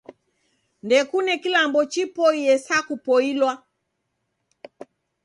[0.85, 3.53] Ndekune kilambo chipoiye sa kupoilwa.